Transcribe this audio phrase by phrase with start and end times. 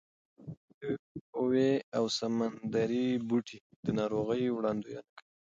[1.37, 5.27] اوې او سمندري بوټي د ناروغۍ وړاندوینه کوي.